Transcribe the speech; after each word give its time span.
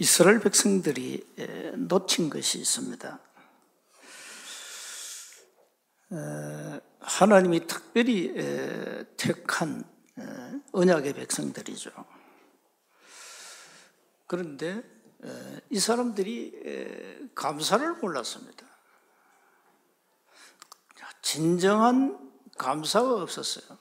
이스라엘 0.00 0.40
백성들이 0.40 1.26
놓친 1.76 2.30
것이 2.30 2.58
있습니다. 2.58 3.20
하나님이 7.00 7.66
특별히 7.66 8.32
택한 9.18 9.84
언약의 10.72 11.12
백성들이죠. 11.12 11.90
그런데 14.26 14.82
이 15.68 15.78
사람들이 15.78 17.28
감사를 17.34 17.96
몰랐습니다. 17.96 18.66
진정한 21.20 22.32
감사가 22.56 23.22
없었어요. 23.22 23.76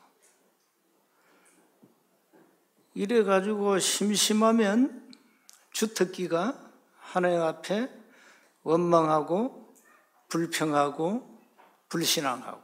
이래가지고 2.94 3.80
심심하면 3.80 5.09
주특기가 5.80 6.60
하나님 6.98 7.42
앞에 7.42 7.90
원망하고 8.64 9.74
불평하고 10.28 11.40
불신앙하고 11.88 12.62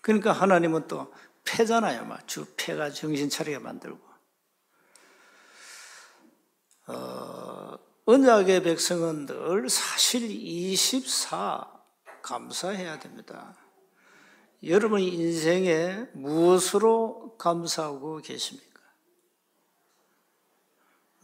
그러니까 0.00 0.32
하나님은 0.32 0.88
또 0.88 1.12
패잖아요. 1.44 2.06
막 2.06 2.26
주패가 2.26 2.88
정신 2.90 3.28
차리게 3.28 3.58
만들고 3.58 4.00
어, 6.86 7.78
언약의 8.06 8.62
백성은 8.62 9.26
늘 9.26 9.68
사실 9.68 10.22
24 10.22 11.70
감사해야 12.22 12.98
됩니다. 12.98 13.54
여러분 14.64 15.00
인생에 15.00 16.06
무엇으로 16.14 17.36
감사하고 17.36 18.22
계십니까? 18.22 18.67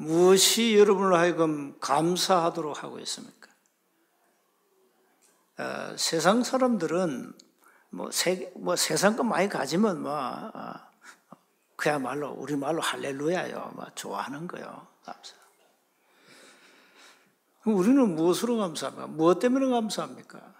무엇이 0.04 0.78
여러분을 0.78 1.16
하여금 1.16 1.78
감사하도록 1.80 2.82
하고 2.82 2.98
있습니까? 3.00 3.48
어, 5.58 5.96
세상 5.96 6.42
사람들은 6.42 7.32
뭐, 7.90 8.10
세, 8.10 8.52
뭐 8.56 8.76
세상 8.76 9.16
것 9.16 9.22
많이 9.22 9.48
가지면 9.48 10.02
뭐, 10.02 10.12
어, 10.12 10.74
그야말로 11.76 12.30
우리 12.32 12.56
말로 12.56 12.80
할렐루야요. 12.80 13.72
뭐 13.74 13.86
좋아하는 13.94 14.46
거요. 14.46 14.86
감사. 15.04 15.34
우리는 17.64 18.14
무엇으로 18.14 18.58
감사합니까? 18.58 19.06
무엇 19.06 19.38
때문에 19.38 19.66
감사합니까? 19.70 20.54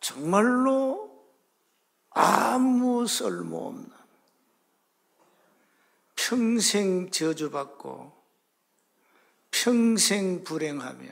정말로 0.00 1.26
아무 2.10 3.06
쓸모없는 3.06 4.03
평생 6.28 7.10
저주받고 7.10 8.12
평생 9.50 10.42
불행하며 10.42 11.06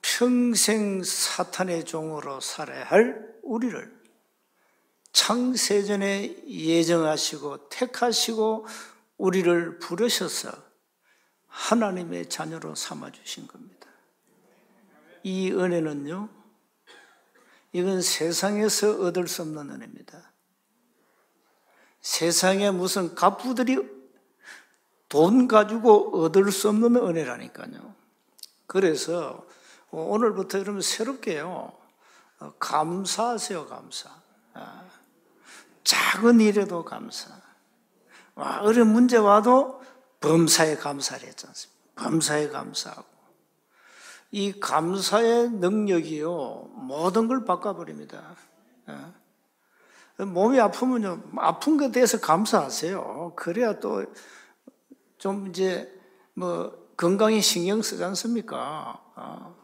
평생 0.00 1.04
사탄의 1.04 1.84
종으로 1.84 2.40
살아야 2.40 2.84
할 2.84 3.32
우리를 3.42 4.02
창세전에 5.12 6.48
예정하시고 6.48 7.68
택하시고 7.68 8.66
우리를 9.18 9.78
부르셔서 9.78 10.50
하나님의 11.46 12.28
자녀로 12.28 12.74
삼아주신 12.74 13.46
겁니다. 13.46 13.86
이 15.22 15.52
은혜는요, 15.52 16.28
이건 17.72 18.02
세상에서 18.02 19.02
얻을 19.02 19.28
수 19.28 19.42
없는 19.42 19.70
은혜입니다. 19.70 20.31
세상에 22.02 22.70
무슨 22.70 23.14
갑부들이 23.14 23.78
돈 25.08 25.46
가지고 25.46 26.22
얻을 26.22 26.50
수 26.50 26.68
없는 26.68 26.96
은혜라니까요. 26.96 27.94
그래서 28.66 29.46
오늘부터 29.90 30.58
여러분 30.58 30.80
새롭게요. 30.80 31.72
감사하세요, 32.58 33.66
감사. 33.66 34.10
아, 34.54 34.84
작은 35.84 36.40
일에도 36.40 36.84
감사. 36.84 37.30
어려운 38.34 38.88
문제 38.88 39.16
와도 39.16 39.82
범사에 40.20 40.76
감사를 40.76 41.26
했지 41.26 41.46
않습니까? 41.46 41.82
범사에 41.96 42.48
감사하고. 42.48 43.12
이 44.30 44.58
감사의 44.58 45.50
능력이요, 45.50 46.70
모든 46.74 47.28
걸 47.28 47.44
바꿔버립니다. 47.44 48.34
아, 50.22 50.26
몸이 50.26 50.60
아프면요, 50.60 51.22
아픈 51.36 51.76
것에 51.76 51.92
대해서 51.92 52.20
감사하세요. 52.20 53.32
그래야 53.36 53.78
또 53.80 54.04
좀 55.22 55.46
이제 55.46 55.88
뭐 56.34 56.76
건강에 56.96 57.40
신경 57.40 57.80
쓰지 57.80 58.02
않습니까? 58.02 59.00
어. 59.14 59.54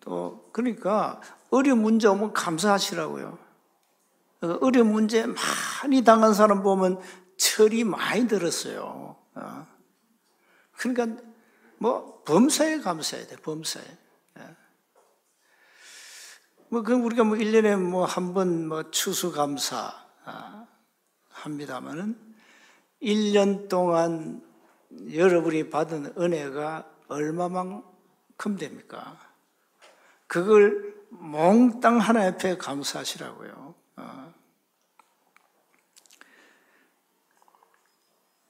또 0.00 0.48
그러니까 0.54 1.20
어려운 1.50 1.82
문제 1.82 2.08
오면 2.08 2.32
감사하시라고요. 2.32 3.36
어려운 4.62 4.90
문제 4.90 5.26
많이 5.26 6.02
당한 6.02 6.32
사람 6.32 6.62
보면 6.62 6.98
철이 7.36 7.84
많이 7.84 8.26
들었어요. 8.26 9.16
어. 9.34 9.66
그러니까 10.78 11.22
뭐 11.76 12.22
범사에 12.24 12.78
감사해야 12.78 13.26
돼, 13.26 13.36
범사에. 13.36 13.84
뭐, 16.70 16.82
그럼 16.82 17.04
우리가 17.04 17.24
뭐 17.24 17.36
1년에 17.36 17.76
뭐 17.80 18.04
한 18.04 18.34
번 18.34 18.68
뭐 18.68 18.90
추수감사 18.90 19.92
아, 20.24 20.66
합니다만은 21.30 22.18
1년 23.02 23.68
동안 23.68 24.42
여러분이 25.12 25.70
받은 25.70 26.14
은혜가 26.18 26.90
얼마만큼 27.08 28.56
됩니까? 28.58 29.18
그걸 30.26 30.94
몽땅 31.10 31.98
하나 31.98 32.26
옆에 32.26 32.58
감사하시라고요. 32.58 33.74
어. 33.96 34.34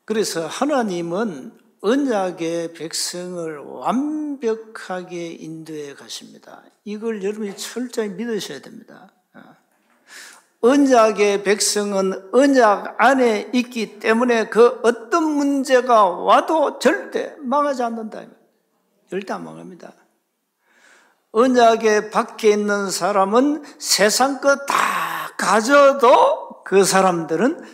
그래서 0.05 0.47
하나님은 0.47 1.57
언약의 1.81 2.75
백성을 2.75 3.59
완벽하게 3.59 5.29
인도해 5.29 5.95
가십니다. 5.95 6.63
이걸 6.85 7.23
여러분이 7.23 7.57
철저히 7.57 8.09
믿으셔야 8.09 8.61
됩니다. 8.61 9.11
어. 9.35 9.41
언약의 10.61 11.45
백성은 11.45 12.31
언약 12.33 12.97
안에 12.99 13.51
있기 13.53 14.01
때문에 14.01 14.49
그 14.49 14.81
어떤 14.83 15.25
문제가 15.25 16.05
와도 16.05 16.79
절대 16.79 17.37
망하지 17.41 17.83
않는다. 17.83 18.25
절대 19.09 19.33
안 19.33 19.45
망합니다. 19.45 19.93
언약의 21.33 22.11
밖에 22.11 22.51
있는 22.51 22.91
사람은 22.91 23.63
세상 23.79 24.41
것 24.41 24.67
다 24.67 24.99
가져도 25.39 26.63
그 26.65 26.85
사람들은 26.85 27.65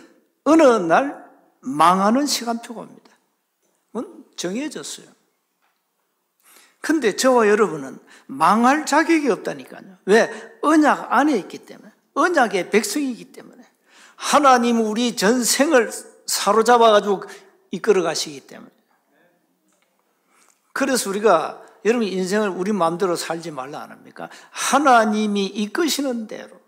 어느 0.45 0.61
날 0.63 1.25
망하는 1.61 2.25
시간표가 2.25 2.81
옵니다. 2.81 3.04
정해졌어요. 4.35 5.07
근데 6.81 7.15
저와 7.15 7.47
여러분은 7.47 7.97
망할 8.27 8.85
자격이 8.85 9.29
없다니까요. 9.29 9.97
왜? 10.05 10.29
언약 10.61 11.11
안에 11.11 11.35
있기 11.39 11.59
때문에. 11.59 11.91
언약의 12.13 12.69
백성이기 12.69 13.31
때문에. 13.31 13.63
하나님 14.15 14.81
우리 14.81 15.15
전생을 15.15 15.91
사로잡아가지고 16.25 17.23
이끌어 17.71 18.03
가시기 18.03 18.41
때문에. 18.41 18.69
그래서 20.73 21.09
우리가 21.09 21.63
여러분 21.85 22.07
인생을 22.07 22.49
우리 22.49 22.71
마음대로 22.71 23.15
살지 23.15 23.51
말라 23.51 23.81
안 23.81 23.91
합니까? 23.91 24.29
하나님이 24.51 25.45
이끄시는 25.45 26.27
대로 26.27 26.59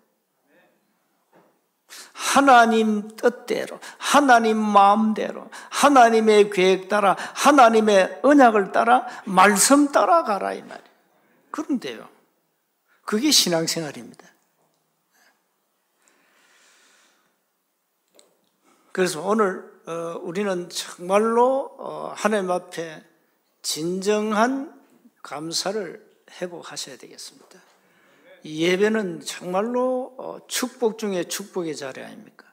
하나님 2.14 3.16
뜻대로, 3.16 3.80
하나님 3.98 4.58
마음대로, 4.58 5.50
하나님의 5.70 6.50
계획 6.50 6.90
따라, 6.90 7.16
하나님의 7.36 8.20
언약을 8.24 8.72
따라, 8.72 9.06
말씀 9.26 9.92
따라 9.92 10.24
가라 10.24 10.54
이 10.54 10.62
말이에요. 10.62 10.88
그런데요. 11.52 12.10
그게 13.06 13.32
신앙생활입니다. 13.32 14.28
그래서 18.92 19.22
오늘 19.22 19.64
어, 19.86 20.20
우리는 20.22 20.70
정말로 20.70 21.76
어, 21.78 22.14
하나님 22.16 22.52
앞에 22.52 23.02
진정한 23.62 24.78
감사를 25.22 26.06
회복하셔야 26.42 26.98
되겠습니다. 26.98 27.67
예배는 28.48 29.22
정말로 29.22 30.16
어, 30.18 30.38
축복 30.48 30.98
중에 30.98 31.26
축복의 31.26 31.76
자리 31.76 32.02
아닙니까? 32.02 32.46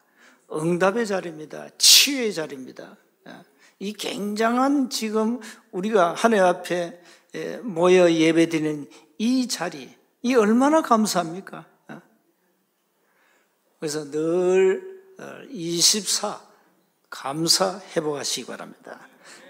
응답의 0.52 1.06
자리입니다. 1.06 1.68
치유의 1.78 2.34
자리입니다. 2.34 2.96
예. 3.28 3.32
이 3.78 3.92
굉장한 3.92 4.90
지금 4.90 5.40
우리가 5.72 6.14
하나님 6.14 6.44
앞에 6.44 7.00
예, 7.34 7.56
모여 7.58 8.10
예배드리는 8.10 8.88
이 9.18 9.48
자리, 9.48 9.92
이 10.22 10.34
얼마나 10.34 10.82
감사합니까? 10.82 11.66
예. 11.90 11.96
그래서 13.80 14.10
늘 14.10 14.94
24, 15.50 16.28
어, 16.28 16.40
감사 17.10 17.80
회복하시기 17.94 18.46
바랍니다. 18.46 19.00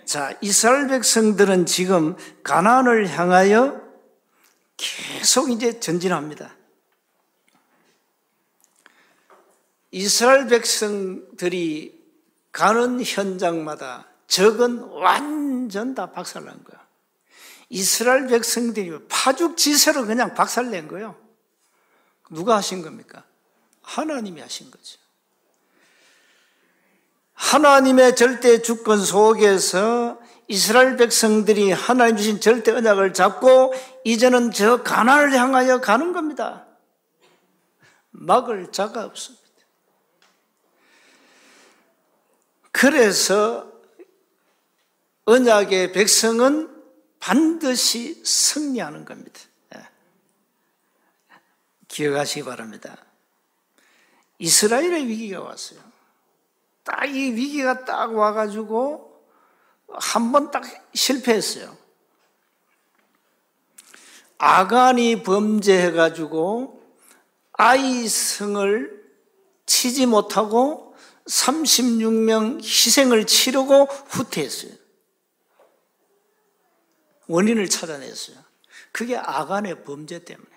자, 0.04 0.36
이스라엘 0.42 0.88
백성들은 0.88 1.66
지금 1.66 2.16
가나안을 2.42 3.08
향하여 3.08 3.83
계속 4.76 5.50
이제 5.50 5.78
전진합니다. 5.80 6.56
이스라엘 9.90 10.48
백성들이 10.48 12.02
가는 12.50 13.02
현장마다 13.02 14.08
적은 14.26 14.78
완전 14.78 15.94
다 15.94 16.10
박살난 16.10 16.64
거야. 16.64 16.84
이스라엘 17.68 18.26
백성들이 18.26 19.06
파죽지세로 19.08 20.06
그냥 20.06 20.34
박살낸 20.34 20.88
거예요. 20.88 21.16
누가 22.30 22.56
하신 22.56 22.82
겁니까? 22.82 23.24
하나님이 23.82 24.40
하신 24.40 24.70
거죠. 24.70 24.98
하나님의 27.34 28.16
절대 28.16 28.62
주권 28.62 29.04
속에서 29.04 30.20
이스라엘 30.48 30.96
백성들이 30.96 31.72
하나님 31.72 32.16
주신 32.16 32.40
절대 32.40 32.70
언약을 32.70 33.14
잡고 33.14 33.72
이제는 34.04 34.50
저 34.52 34.82
가나를 34.82 35.32
향하여 35.32 35.80
가는 35.80 36.12
겁니다. 36.12 36.66
막을 38.10 38.70
자가 38.72 39.04
없습니다. 39.04 39.44
그래서 42.70 43.72
언약의 45.24 45.92
백성은 45.92 46.70
반드시 47.18 48.22
승리하는 48.24 49.04
겁니다. 49.06 49.40
예. 49.74 49.88
기억하시기 51.88 52.44
바랍니다. 52.44 52.96
이스라엘의 54.38 55.06
위기가 55.06 55.40
왔어요. 55.40 55.80
딱 56.84 57.06
이 57.06 57.32
위기가 57.32 57.84
딱 57.84 58.14
와가지고 58.14 59.13
한 59.88 60.32
번 60.32 60.50
딱 60.50 60.64
실패했어요. 60.94 61.76
아간이 64.38 65.22
범죄해가지고 65.22 66.82
아이성을 67.52 69.04
치지 69.66 70.06
못하고 70.06 70.94
36명 71.26 72.62
희생을 72.62 73.26
치르고 73.26 73.84
후퇴했어요. 73.84 74.72
원인을 77.26 77.68
찾아냈어요. 77.68 78.36
그게 78.92 79.16
아간의 79.16 79.84
범죄 79.84 80.22
때문에. 80.24 80.50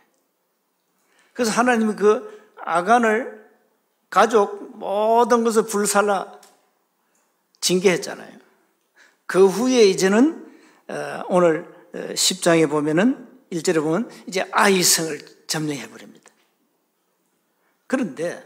그래서 1.33 1.51
하나님이 1.51 1.95
그 1.95 2.51
아간을 2.57 3.47
가족 4.09 4.77
모든 4.77 5.43
것을 5.43 5.63
불살라 5.65 6.39
징계했잖아요. 7.61 8.46
그 9.27 9.45
후에 9.45 9.83
이제는 9.85 10.47
어, 10.87 11.23
오늘 11.27 11.71
10장에 11.93 12.65
어, 12.65 12.67
보면은 12.69 13.27
1절에 13.51 13.81
보면 13.81 14.09
이제 14.25 14.47
아이성을 14.51 15.19
점령해 15.47 15.89
버립니다. 15.89 16.31
그런데 17.87 18.45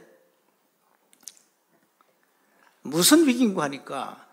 무슨 2.82 3.28
위기인가 3.28 3.64
하니까 3.64 4.28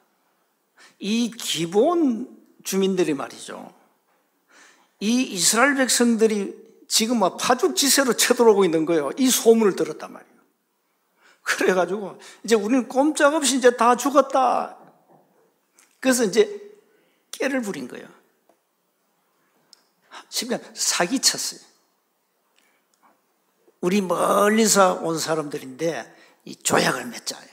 이 0.99 1.31
기본 1.31 2.37
주민들이 2.65 3.15
말이죠. 3.15 3.75
이 5.01 5.23
이스라엘 5.23 5.77
백성들이 5.77 6.57
지금 6.89 7.21
막 7.21 7.37
파죽지세로 7.37 8.15
쳐들어오고 8.15 8.65
있는 8.65 8.87
거예요. 8.87 9.11
이 9.19 9.29
소문을 9.29 9.77
들었단 9.77 10.13
말이에요. 10.13 10.39
그래가지고 11.43 12.19
이제 12.45 12.55
우리는 12.55 12.89
꼼짝없이 12.89 13.59
이제 13.59 13.77
다 13.77 13.97
죽었다. 13.97 14.78
그래서 16.01 16.25
이제 16.25 16.61
깨를 17.33 17.63
부린 17.63 17.89
거예요. 17.89 18.09
쉽게 20.29 20.59
사기쳤어요. 20.75 21.61
우리 23.81 24.01
멀리서 24.01 24.95
온 25.03 25.19
사람들인데 25.19 26.17
이 26.45 26.57
조약을 26.57 27.07
맺자요. 27.07 27.49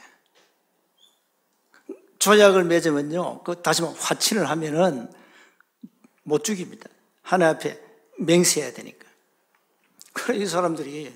조약을 2.20 2.64
맺으면요, 2.64 3.44
그 3.44 3.62
다시 3.62 3.84
말 3.84 3.94
화친을 3.94 4.50
하면은 4.50 5.14
못 6.24 6.44
죽입니다. 6.44 6.90
하나 7.22 7.50
앞에 7.50 7.80
맹세해야 8.18 8.74
되니까. 8.74 9.06
그래 10.12 10.38
이 10.38 10.48
사람들이 10.48 11.16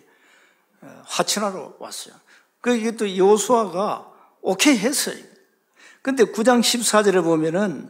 어, 0.82 1.04
화친하러 1.08 1.78
왔어요. 1.80 2.14
그 2.62 2.76
이게 2.76 2.92
또 2.92 3.18
여수아가 3.18 4.14
오케이 4.42 4.78
했어요. 4.78 5.18
근데 6.02 6.24
9장 6.24 6.62
14절에 6.62 7.24
보면은 7.24 7.90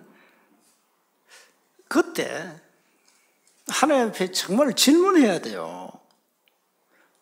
그때 1.88 2.56
하나님 3.68 4.10
앞에 4.10 4.32
정말 4.32 4.74
질문해야 4.74 5.40
돼요. 5.40 5.92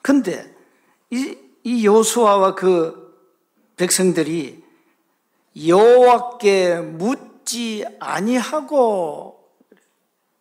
근데 0.01 0.56
이, 1.10 1.38
이 1.63 1.86
여수아와 1.86 2.56
그 2.56 3.07
백성들이 3.75 4.63
여호와께 5.66 6.75
묻지 6.78 7.86
아니하고 8.00 9.38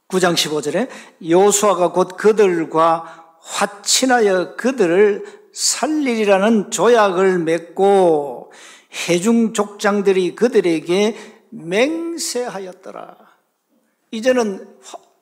9장 0.08 0.34
15절에 0.34 0.88
여호수아가 1.28 1.92
곧 1.92 2.16
그들과 2.16 3.36
화친하여 3.40 4.56
그들을 4.56 5.24
살리리라는 5.52 6.70
조약을 6.70 7.38
맺고 7.38 8.52
해중 8.96 9.52
족장들이 9.52 10.34
그들에게 10.34 11.16
맹세하였더라. 11.50 13.16
이제는 14.10 14.78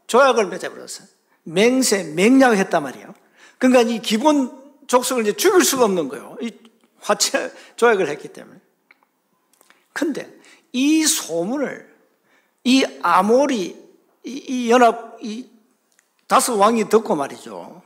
조약을 0.07 0.47
맺어버렸어요. 0.47 1.09
맹세, 1.45 2.05
맹약했단 2.05 2.83
말이에요. 2.83 3.15
그러니까 3.59 3.83
이 3.83 4.01
기본 4.01 4.63
족속을 4.87 5.25
이제 5.25 5.33
죽일 5.35 5.65
수가 5.65 5.85
없는 5.85 6.09
거예요. 6.09 6.37
이 6.41 6.53
화체 7.01 7.53
조약을 7.77 8.09
했기 8.09 8.29
때문에. 8.29 8.59
근데 9.93 10.33
이 10.73 11.05
소문을 11.05 11.93
이 12.65 12.85
아모리 13.03 13.85
이, 14.25 14.31
이 14.31 14.71
연합 14.71 15.19
이 15.23 15.49
다섯 16.27 16.55
왕이 16.57 16.89
듣고 16.89 17.15
말이죠. 17.15 17.83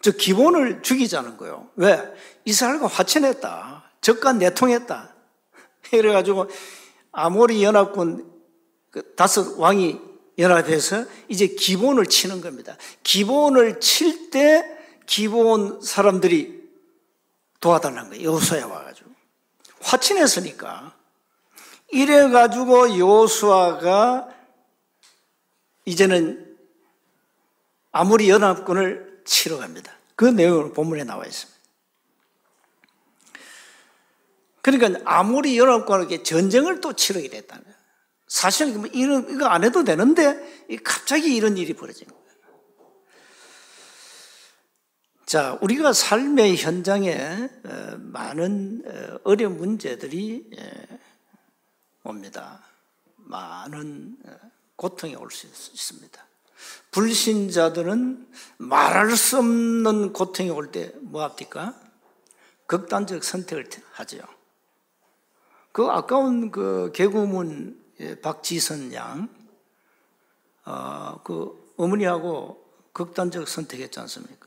저 0.00 0.10
기본을 0.10 0.82
죽이자는 0.82 1.36
거예요. 1.36 1.68
왜? 1.76 1.98
이스라엘과 2.44 2.86
화친했다. 2.86 3.73
적과 4.04 4.34
내통했다. 4.34 5.14
이래가지고 5.90 6.50
아모리 7.10 7.64
연합군 7.64 8.30
그 8.90 9.14
다섯 9.14 9.58
왕이 9.58 9.98
연합해서 10.36 11.06
이제 11.28 11.46
기본을 11.46 12.06
치는 12.06 12.42
겁니다. 12.42 12.76
기본을 13.02 13.80
칠 13.80 14.30
때 14.30 14.62
기본 15.06 15.80
사람들이 15.80 16.64
도와달라는 17.60 18.10
거예요. 18.10 18.24
여호수아에 18.24 18.62
와가지고. 18.62 19.10
화친했으니까. 19.80 20.94
이래가지고 21.90 22.98
여호수아가 22.98 24.28
이제는 25.84 26.56
아무리 27.92 28.28
연합군을 28.28 29.22
치러 29.24 29.58
갑니다. 29.58 29.92
그 30.16 30.24
내용은 30.24 30.72
본문에 30.72 31.04
나와 31.04 31.24
있습니다. 31.24 31.53
그러니까 34.64 34.98
아무리 35.04 35.58
연합군에게 35.58 36.22
전쟁을 36.22 36.80
또 36.80 36.94
치르게 36.94 37.28
됐다는 37.28 37.62
거예요. 37.62 37.76
사실은 38.26 38.78
뭐 38.80 38.86
이런, 38.86 39.28
이거 39.30 39.44
안 39.44 39.62
해도 39.62 39.84
되는데 39.84 40.66
갑자기 40.82 41.36
이런 41.36 41.58
일이 41.58 41.74
벌어진 41.74 42.08
거예요. 42.08 42.24
자, 45.26 45.58
우리가 45.60 45.92
삶의 45.92 46.56
현장에 46.56 47.50
어, 47.64 47.96
많은 47.98 48.82
어, 48.86 49.18
어려운 49.24 49.58
문제들이 49.58 50.50
옵니다. 52.02 52.64
많은 53.16 54.16
어, 54.26 54.30
고통이 54.76 55.14
올 55.16 55.30
수 55.30 55.46
있습니다. 55.46 56.26
불신자들은 56.90 58.28
말할 58.56 59.14
수 59.16 59.38
없는 59.38 60.14
고통이 60.14 60.48
올 60.48 60.70
때 60.70 60.92
뭐 61.02 61.22
합니까? 61.22 61.78
극단적 62.66 63.22
선택을 63.22 63.68
하죠. 63.92 64.18
그 65.74 65.88
아까운 65.88 66.52
그 66.52 66.92
개구문 66.94 67.82
예, 67.98 68.14
박지선 68.20 68.94
양, 68.94 69.28
어, 70.64 71.20
그 71.24 71.74
어머니하고 71.76 72.64
극단적 72.92 73.48
선택했지 73.48 73.98
않습니까? 73.98 74.46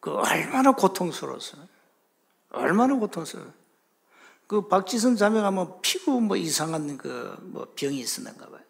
그 0.00 0.12
얼마나 0.12 0.72
고통스러웠어요. 0.72 1.68
얼마나 2.52 2.94
고통스러워요. 2.96 3.52
그 4.46 4.66
박지선 4.66 5.16
자매가 5.16 5.50
뭐 5.50 5.78
피부 5.82 6.22
뭐 6.22 6.38
이상한 6.38 6.96
그 6.96 7.36
뭐 7.42 7.70
병이 7.76 7.98
있었는가 7.98 8.46
봐요. 8.46 8.62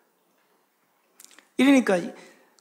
이러니까 1.56 2.00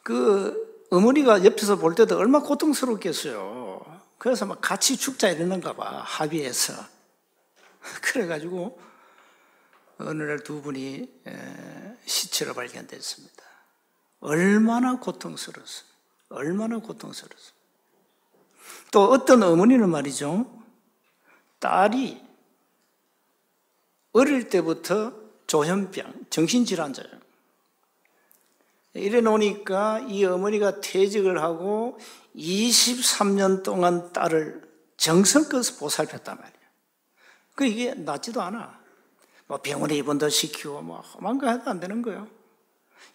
그 0.03 0.85
어머니가 0.91 1.43
옆에서 1.45 1.77
볼 1.77 1.95
때도 1.95 2.15
얼마나 2.15 2.45
고통스럽겠어요. 2.45 4.01
그래서 4.19 4.45
막 4.45 4.61
같이 4.61 4.97
죽자 4.97 5.29
이러는가 5.29 5.73
봐, 5.73 6.03
합의해서. 6.05 7.00
그래가지고 8.01 8.79
어느 9.97 10.23
날 10.23 10.39
두 10.39 10.61
분이 10.61 11.07
시체로 12.05 12.53
발견됐습니다. 12.53 13.43
얼마나 14.19 14.99
고통스러웠어요. 14.99 15.85
얼마나 16.29 16.77
고통스러웠어요. 16.79 17.53
또 18.91 19.03
어떤 19.11 19.43
어머니는 19.43 19.89
말이죠. 19.89 20.63
딸이 21.59 22.21
어릴 24.13 24.49
때부터 24.49 25.13
조현병, 25.47 26.25
정신질환자예요. 26.29 27.21
이래 28.93 29.21
놓으니까 29.21 29.99
이 30.09 30.25
어머니가 30.25 30.81
퇴직을 30.81 31.41
하고 31.41 31.97
23년 32.35 33.63
동안 33.63 34.11
딸을 34.11 34.69
정성껏 34.97 35.79
보살폈단 35.79 36.37
말이에요. 36.37 36.60
그 37.55 37.65
이게 37.65 37.93
낫지도 37.93 38.41
않아. 38.41 38.79
뭐 39.47 39.57
병원에 39.57 39.95
입원도 39.95 40.29
시키고 40.29 40.81
뭐 40.81 40.99
험한 40.99 41.37
거 41.37 41.49
해도 41.49 41.69
안 41.69 41.79
되는 41.79 42.01
거예요. 42.01 42.27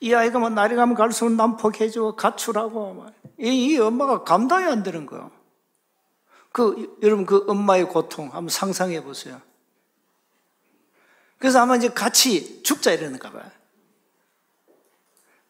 이 0.01 0.13
아이가 0.13 0.39
뭐 0.39 0.51
날이 0.51 0.77
가면 0.77 0.95
갈수록 0.95 1.33
난폭해지고 1.33 2.17
가출하고 2.17 2.95
뭐. 2.95 3.13
이, 3.39 3.73
이 3.73 3.79
엄마가 3.79 4.25
감당이 4.25 4.67
안 4.67 4.83
되는 4.83 5.07
거예요. 5.07 5.31
그 6.53 6.99
여러분 7.03 7.27
그 7.27 7.45
엄마의 7.49 7.89
고통 7.89 8.27
한번 8.27 8.49
상상해 8.49 9.03
보세요. 9.03 9.41
그래서 11.39 11.61
아마 11.61 11.77
이제 11.77 11.89
같이 11.89 12.63
죽자 12.63 12.93
이러는가 12.93 13.31
봐요. 13.31 13.51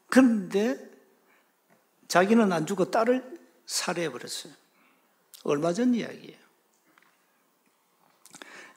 그런데 0.08 0.78
자기는 2.08 2.52
안 2.52 2.66
죽고 2.66 2.90
딸을 2.90 3.38
살해해 3.66 4.10
버렸어요. 4.10 4.52
얼마 5.44 5.72
전 5.72 5.94
이야기예요. 5.94 6.45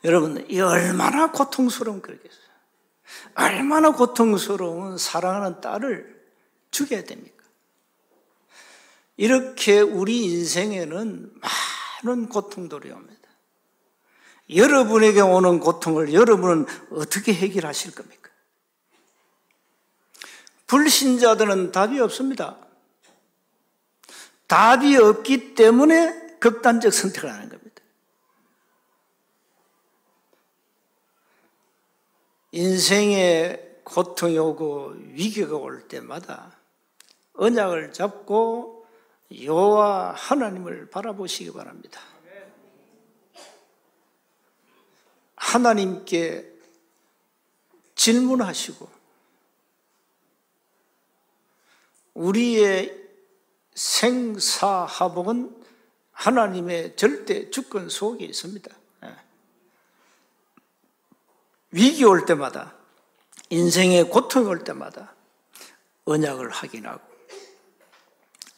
여러분, 0.03 0.45
이 0.49 0.59
얼마나 0.59 1.31
고통스러운 1.31 2.01
그러겠어요. 2.01 2.49
얼마나 3.35 3.91
고통스러운 3.91 4.97
사랑하는 4.97 5.61
딸을 5.61 6.19
죽여야 6.71 7.03
됩니까? 7.03 7.43
이렇게 9.17 9.81
우리 9.81 10.23
인생에는 10.23 11.33
많은 12.03 12.29
고통들이 12.29 12.91
옵니다. 12.91 13.19
여러분에게 14.55 15.21
오는 15.21 15.59
고통을 15.59 16.13
여러분은 16.13 16.65
어떻게 16.91 17.33
해결하실 17.33 17.93
겁니까? 17.93 18.29
불신자들은 20.67 21.71
답이 21.71 21.99
없습니다. 21.99 22.57
답이 24.47 24.95
없기 24.97 25.55
때문에 25.55 26.37
극단적 26.39 26.93
선택을 26.93 27.29
하는 27.29 27.49
겁니다. 27.49 27.58
인생에 32.51 33.59
고통이 33.83 34.37
오고 34.37 34.95
위기가 35.13 35.55
올 35.55 35.87
때마다 35.87 36.57
언약을 37.33 37.93
잡고 37.93 38.85
여호와 39.43 40.13
하나님을 40.13 40.89
바라보시기 40.89 41.53
바랍니다. 41.53 42.01
하나님께 45.35 46.51
질문하시고 47.95 48.89
우리의 52.15 53.09
생사하복은 53.73 55.55
하나님의 56.11 56.95
절대 56.97 57.49
주권 57.49 57.87
속에 57.87 58.25
있습니다. 58.25 58.78
예. 61.73 61.77
위기 61.77 62.03
올 62.03 62.25
때마다 62.25 62.73
인생의 63.49 64.09
고통이 64.09 64.47
올 64.47 64.63
때마다 64.63 65.13
언약을 66.05 66.49
확인하고 66.49 67.01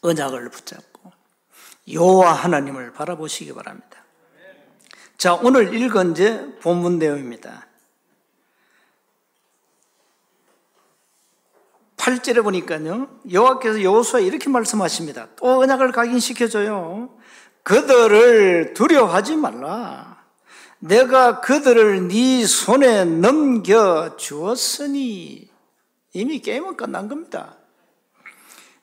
언약을 0.02 0.50
붙잡고 0.50 1.12
여호와 1.92 2.34
하나님을 2.34 2.94
바라보시기 2.94 3.54
바랍니다. 3.54 4.04
자, 5.18 5.36
오늘 5.36 5.74
읽은 5.74 6.16
제 6.16 6.58
본문 6.62 7.00
내용입니다. 7.00 7.68
8절에 11.98 12.44
보니까요. 12.44 13.08
여호와께서 13.32 13.84
여호수아 13.84 14.22
이렇게 14.22 14.50
말씀하십니다. 14.50 15.28
또 15.36 15.60
언약을 15.60 15.92
각인시켜 15.92 16.48
줘요. 16.48 17.16
그들을 17.62 18.74
두려워하지 18.74 19.36
말라. 19.36 20.11
내가 20.82 21.42
그들을 21.42 22.08
네 22.08 22.46
손에 22.46 23.06
넘겨 23.06 24.18
주었으니 24.18 25.48
이미 26.14 26.40
게임은 26.40 26.76
끝난 26.76 27.08
겁니다. 27.08 27.56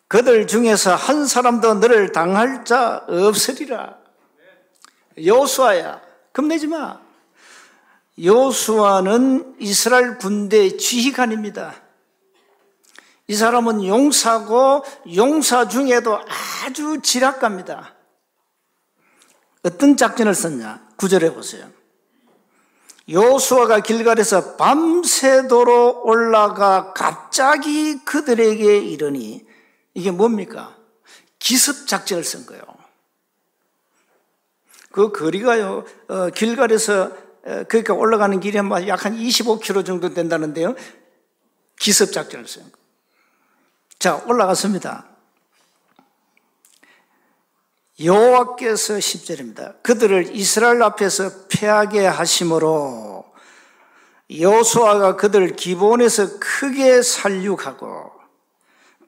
그들 0.06 0.46
중에서 0.46 0.94
한 0.94 1.26
사람도 1.26 1.74
너를 1.74 2.12
당할 2.12 2.64
자 2.64 3.04
없으리라. 3.08 3.98
여호수아야, 5.22 6.00
겁내지 6.32 6.68
마. 6.68 7.00
여호수아는 8.22 9.56
이스라엘 9.58 10.18
군대 10.18 10.76
지휘관입니다. 10.76 11.74
이 13.26 13.34
사람은 13.34 13.84
용사고 13.84 14.84
용사 15.14 15.68
중에도 15.68 16.18
아주 16.64 17.00
지략가입니다. 17.02 17.94
어떤 19.64 19.96
작전을 19.96 20.34
썼냐? 20.34 20.88
구절해 20.96 21.34
보세요. 21.34 21.77
요수아가 23.10 23.80
길갈에서 23.80 24.56
밤새도록 24.56 26.06
올라가 26.06 26.92
갑자기 26.92 28.04
그들에게 28.04 28.78
이르니 28.78 29.46
이게 29.94 30.10
뭡니까? 30.10 30.76
기습 31.38 31.86
작전을 31.86 32.22
쓴 32.22 32.44
거예요. 32.44 32.62
그 34.90 35.12
거리가요, 35.12 35.84
어, 36.08 36.28
길갈에서 36.30 37.04
어, 37.44 37.64
그러니까 37.68 37.94
올라가는 37.94 38.38
길이 38.40 38.58
약한 38.58 39.16
25km 39.16 39.86
정도 39.86 40.12
된다는데요. 40.12 40.74
기습 41.78 42.12
작전을 42.12 42.46
쓴 42.46 42.62
거예요. 42.62 42.76
자, 43.98 44.22
올라갔습니다. 44.26 45.06
여호와께서 48.02 48.94
10절입니다. 48.94 49.82
그들을 49.82 50.34
이스라엘 50.36 50.82
앞에서 50.82 51.30
패하게 51.48 52.06
하심으로 52.06 53.24
여호수아가 54.38 55.16
그들을 55.16 55.56
기본에서 55.56 56.38
크게 56.38 57.02
살육하고 57.02 58.12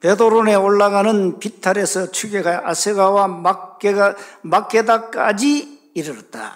베도론에 0.01 0.55
올라가는 0.55 1.39
비탈에서 1.39 2.11
추계가 2.11 2.67
아세가와 2.67 3.27
막게가 3.27 4.15
막게다까지 4.41 5.91
이르렀다. 5.93 6.53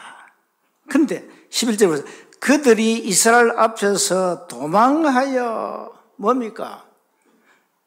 근데 0.89 1.27
11절에 1.51 2.06
그들이 2.39 2.98
이스라엘 2.98 3.51
앞에서 3.51 4.48
도망하여 4.48 5.94
뭡니까? 6.18 6.86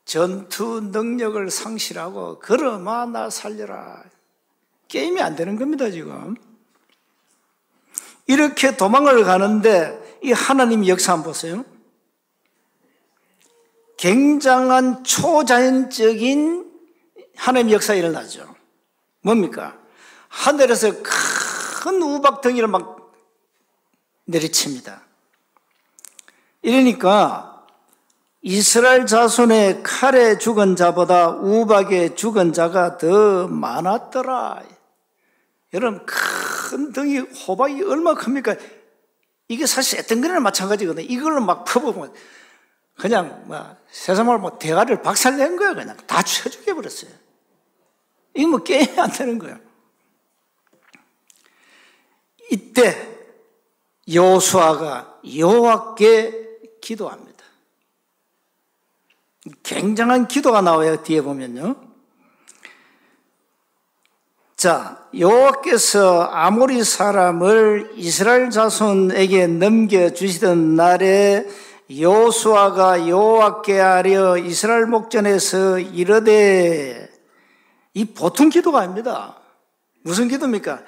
전투 0.04 0.80
능력을 0.80 1.50
상실하고 1.50 2.38
그러마 2.38 3.04
나 3.04 3.28
살려라. 3.28 4.04
게임이 4.88 5.20
안 5.20 5.36
되는 5.36 5.56
겁니다, 5.56 5.90
지금. 5.90 6.36
이렇게 8.26 8.76
도망을 8.76 9.24
가는데 9.24 10.18
이 10.22 10.32
하나님 10.32 10.86
역사 10.86 11.12
한번 11.12 11.32
보세요. 11.32 11.64
굉장한 13.96 15.04
초자연적인 15.04 16.70
하나님 17.36 17.72
역사 17.72 17.94
일어나죠. 17.94 18.54
뭡니까? 19.22 19.76
하늘에서 20.28 20.92
큰 21.02 22.02
우박덩이를 22.02 22.68
막 22.68 23.12
내리칩니다. 24.26 25.02
이러니까 26.62 27.66
이스라엘 28.42 29.06
자손의 29.06 29.82
칼에 29.82 30.38
죽은 30.38 30.76
자보다 30.76 31.30
우박에 31.30 32.14
죽은 32.14 32.52
자가 32.52 32.98
더 32.98 33.48
많았더라. 33.48 34.62
여러분, 35.72 36.04
큰 36.06 36.92
덩이 36.92 37.18
호박이 37.18 37.82
얼마나 37.82 38.18
큽니까? 38.18 38.56
이게 39.48 39.66
사실 39.66 40.04
거나 40.06 40.40
마찬가지거든요. 40.40 41.06
이걸로 41.08 41.40
막 41.40 41.64
퍼보면 41.64 42.12
그냥 42.94 43.44
뭐 43.46 43.76
세상을 43.90 44.36
뭐 44.38 44.58
대가리를 44.58 45.02
박살낸 45.02 45.56
거야. 45.56 45.74
그냥 45.74 45.96
다 46.06 46.22
쳐죽여 46.22 46.74
버렸어요. 46.74 47.10
이거 48.34 48.48
뭐 48.48 48.62
게임이 48.62 48.98
안 48.98 49.10
되는 49.10 49.38
거예요. 49.38 49.58
이때 52.50 53.18
여호수아가 54.12 55.20
여호와께 55.36 56.78
기도합니다. 56.80 57.44
굉장한 59.62 60.28
기도가 60.28 60.60
나와요. 60.60 61.02
뒤에 61.02 61.20
보면요. 61.20 61.87
자, 64.58 65.08
여호와께서 65.16 66.20
아모리 66.20 66.82
사람을 66.82 67.92
이스라엘 67.94 68.50
자손에게 68.50 69.46
넘겨 69.46 70.10
주시던 70.10 70.74
날에 70.74 71.46
여호수아가 71.96 73.06
여호와께 73.06 73.80
아려 73.80 74.36
이스라엘 74.36 74.86
목전에서 74.86 75.78
이르되 75.78 77.08
이 77.94 78.04
보통 78.06 78.48
기도가 78.48 78.80
아닙니다. 78.80 79.38
무슨 80.02 80.26
기도입니까? 80.26 80.82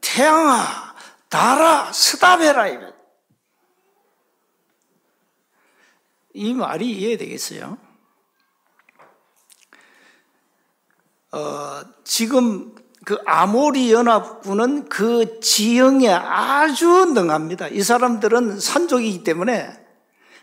태양아, 0.00 0.94
달아, 1.28 1.92
스답해라 1.92 2.68
이거. 2.68 2.94
이 6.32 6.54
말이 6.54 6.90
이해되겠어요? 6.92 7.76
어, 11.32 11.82
지금 12.04 12.71
그 13.04 13.18
아모리 13.26 13.92
연합군은 13.92 14.88
그 14.88 15.40
지형에 15.40 16.08
아주 16.08 16.86
능합니다. 17.06 17.68
이 17.68 17.82
사람들은 17.82 18.60
산족이기 18.60 19.24
때문에 19.24 19.72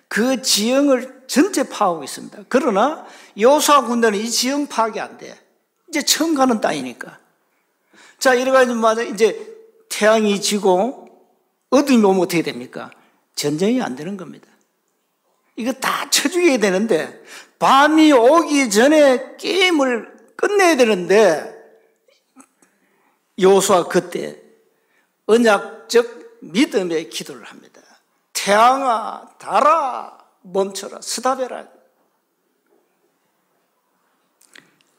그 0.07 0.41
지형을 0.41 1.23
전체 1.27 1.63
파악하고 1.63 2.03
있습니다. 2.03 2.39
그러나 2.49 3.05
여수아 3.39 3.85
군대는 3.85 4.19
이 4.19 4.29
지형 4.29 4.67
파악이 4.67 4.99
안 4.99 5.17
돼. 5.17 5.39
이제 5.87 6.01
처음 6.01 6.35
가는 6.35 6.59
땅이니까. 6.59 7.17
자, 8.17 8.33
이래가지고 8.33 8.75
맞아 8.75 9.03
이제 9.03 9.55
태양이 9.87 10.41
지고 10.41 11.07
어둠이 11.69 12.03
오면 12.03 12.21
어떻게 12.21 12.41
됩니까? 12.41 12.91
전쟁이 13.35 13.81
안 13.81 13.95
되는 13.95 14.17
겁니다. 14.17 14.47
이거 15.55 15.71
다 15.73 16.09
쳐죽여야 16.09 16.57
되는데 16.57 17.21
밤이 17.59 18.11
오기 18.11 18.69
전에 18.69 19.35
게임을 19.37 20.09
끝내야 20.35 20.75
되는데 20.77 21.58
요수와 23.39 23.85
그때 23.87 24.39
언약적 25.25 26.19
믿음의 26.41 27.09
기도를 27.09 27.43
합니다. 27.43 27.81
태양아, 28.33 29.27
달아, 29.37 30.17
멈춰라, 30.41 31.01
스탑해라. 31.01 31.67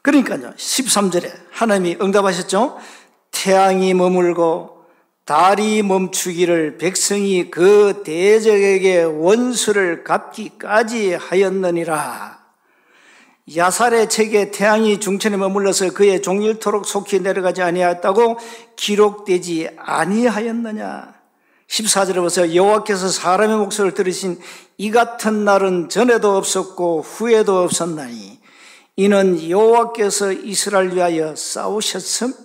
그러니까요, 0.03 0.55
13절에 0.55 1.47
하나님이 1.51 1.99
응답하셨죠? 2.01 2.79
태양이 3.31 3.95
머물고 3.95 4.85
달이 5.25 5.83
멈추기를 5.83 6.79
백성이 6.79 7.51
그 7.51 8.03
대적에게 8.05 9.03
원수를 9.03 10.05
갚기까지 10.05 11.15
하였느니라. 11.15 12.40
야살의 13.57 14.09
책에 14.09 14.51
태양이 14.51 15.01
중천에 15.01 15.37
머물러서 15.37 15.93
그의 15.93 16.23
종일토록 16.23 16.87
속히 16.87 17.21
내려가지 17.21 17.63
아니하였다고 17.63 18.39
기록되지 18.77 19.71
아니하였느냐. 19.77 21.21
14절에 21.67 22.17
보세요. 22.17 22.55
여호와께서 22.55 23.09
사람의 23.09 23.57
목소리를 23.57 23.95
들으신 23.95 24.41
이 24.77 24.91
같은 24.91 25.45
날은 25.45 25.89
전에도 25.89 26.37
없었고 26.37 27.03
후에도 27.03 27.63
없었나니 27.63 28.41
이는 28.97 29.49
여호와께서 29.49 30.33
이스라엘 30.33 30.95
위하여 30.95 31.37
싸우셨음이니라. 31.37 32.41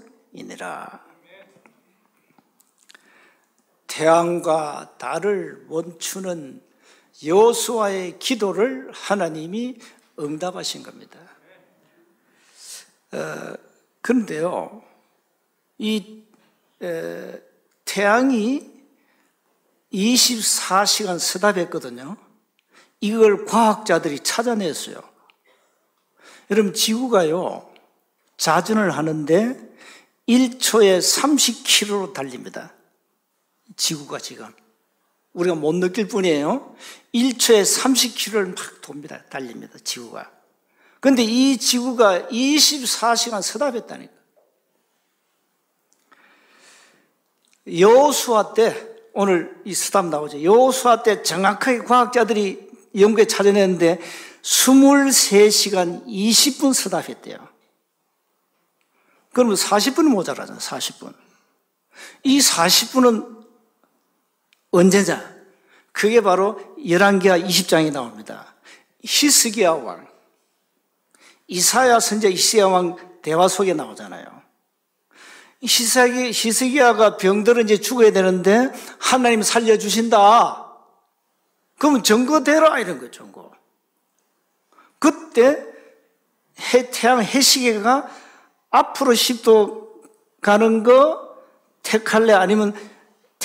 태양과 3.87 4.93
달을 4.97 5.65
멈추는 5.69 6.61
여수와의 7.25 8.19
기도를 8.19 8.89
하나님이 8.93 9.77
응답하신 10.19 10.83
겁니다. 10.83 11.19
어, 13.11 13.55
그런데요, 14.01 14.83
이 15.77 16.23
에, 16.81 17.41
태양이 17.85 18.71
24시간 19.93 21.19
스답했거든요. 21.19 22.17
이걸 22.99 23.45
과학자들이 23.45 24.19
찾아냈어요. 24.19 25.01
여러분, 26.51 26.73
지구가요, 26.73 27.71
자전을 28.37 28.91
하는데 28.91 29.75
1초에 30.27 30.99
30km로 30.99 32.13
달립니다. 32.13 32.73
지구가 33.75 34.19
지금. 34.19 34.53
우리가 35.35 35.55
못 35.55 35.75
느낄 35.75 36.07
뿐이에요. 36.07 36.75
1초에 37.13 37.61
30km를 37.61 38.55
막 38.55 38.81
돕니다. 38.81 39.23
달립니다. 39.29 39.77
지구가. 39.83 40.31
근데 40.99 41.23
이 41.23 41.57
지구가 41.57 42.29
24시간 42.29 43.41
서답했다니까. 43.41 44.13
여수화 47.79 48.53
때, 48.53 48.89
오늘 49.13 49.55
이 49.65 49.73
서답 49.73 50.07
나오죠. 50.07 50.43
여수화 50.43 51.03
때 51.03 51.21
정확하게 51.21 51.79
과학자들이 51.79 52.69
연구에 52.97 53.25
찾아냈는데 53.25 53.99
23시간 54.41 56.05
20분 56.05 56.73
서답했대요. 56.73 57.37
그러면 59.33 59.55
40분이 59.55 60.07
모자라잖아, 60.09 60.59
40분. 60.59 61.13
이 62.23 62.39
40분은 62.39 63.44
언제냐? 64.75 65.35
그게 65.91 66.21
바로 66.21 66.59
열왕기하 66.87 67.39
20장에 67.39 67.91
나옵니다. 67.91 68.55
히스기야 69.03 69.71
왕, 69.71 70.07
이사야 71.47 71.99
선제 71.99 72.29
이시야 72.29 72.67
왕 72.67 72.97
대화 73.21 73.47
속에 73.47 73.73
나오잖아요. 73.73 74.25
히스기, 75.61 76.31
히스기야가 76.33 77.17
병들어 77.17 77.61
이제 77.61 77.77
죽어야 77.77 78.11
되는데 78.11 78.69
하나님 78.99 79.41
살려주신다. 79.41 80.65
그러면 81.77 82.03
증거대라 82.03 82.79
이런 82.79 82.99
거 82.99 83.09
증거. 83.09 83.51
그때 84.99 85.65
해, 86.73 86.89
태양 86.91 87.21
해시계가 87.21 88.07
앞으로 88.69 89.13
10도 89.13 89.89
가는 90.41 90.83
거 90.83 91.35
택할래 91.83 92.33
아니면 92.33 92.73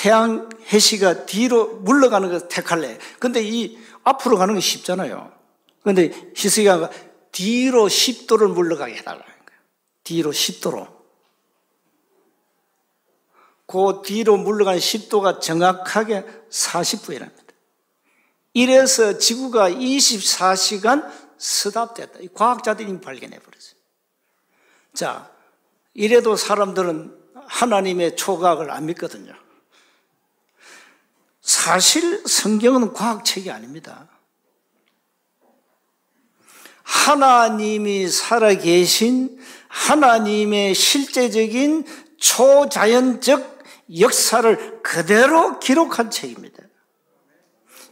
태양 0.01 0.49
해시가 0.73 1.27
뒤로 1.27 1.75
물러가는 1.75 2.27
거 2.31 2.47
택할래. 2.47 2.97
근데 3.19 3.43
이 3.43 3.77
앞으로 4.03 4.35
가는 4.39 4.55
게 4.55 4.59
쉽잖아요. 4.59 5.31
근데 5.83 6.09
히스기야가 6.35 6.89
뒤로 7.31 7.85
10도를 7.85 8.51
물러가게 8.51 8.95
해달라는 8.95 9.23
거예요. 9.23 9.61
뒤로 10.03 10.31
10도로. 10.31 10.87
그 13.67 14.01
뒤로 14.03 14.37
물러가는 14.37 14.79
10도가 14.79 15.39
정확하게 15.39 16.25
40분이랍니다. 16.49 17.53
이래서 18.53 19.19
지구가 19.19 19.69
24시간 19.69 21.07
스답됐다. 21.37 22.19
과학자들이 22.33 23.01
발견해 23.01 23.37
버렸어요. 23.37 23.75
자, 24.95 25.31
이래도 25.93 26.35
사람들은 26.35 27.15
하나님의 27.45 28.15
초각을 28.15 28.71
안 28.71 28.87
믿거든요. 28.87 29.40
사실 31.41 32.23
성경은 32.25 32.93
과학책이 32.93 33.49
아닙니다. 33.51 34.07
하나님이 36.83 38.07
살아계신 38.07 39.39
하나님의 39.67 40.75
실제적인 40.75 41.85
초자연적 42.17 43.63
역사를 43.99 44.81
그대로 44.83 45.59
기록한 45.59 46.11
책입니다. 46.11 46.63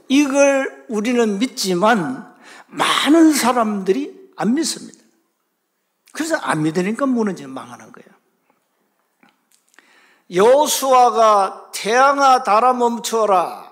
이걸 0.08 0.86
우리는 0.88 1.40
믿지만 1.40 2.36
많은 2.68 3.34
사람들이 3.34 4.32
안 4.36 4.54
믿습니다. 4.54 5.00
그래서 6.12 6.36
안 6.38 6.64
믿으니까 6.64 7.06
무너지 7.06 7.46
망하는 7.48 7.92
거예요. 7.92 8.19
여수아가 10.34 11.72
태양아 11.74 12.44
달아 12.44 12.74
멈춰라. 12.74 13.70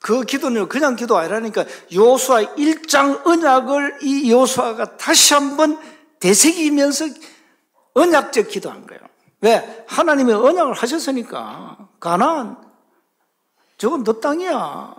그 0.00 0.22
기도는 0.22 0.68
그냥 0.68 0.94
기도 0.94 1.16
아니라니까 1.16 1.64
여수아 1.92 2.54
1장 2.54 3.26
언약을 3.26 3.98
이 4.02 4.30
여수아가 4.30 4.96
다시 4.96 5.34
한번 5.34 5.80
되새기면서 6.20 7.06
언약적 7.94 8.48
기도한 8.48 8.86
거예요. 8.86 9.00
왜? 9.40 9.84
하나님의 9.88 10.34
언약을 10.34 10.74
하셨으니까 10.74 11.88
가난 11.98 12.56
저건 13.78 14.04
너 14.04 14.20
땅이야. 14.20 14.94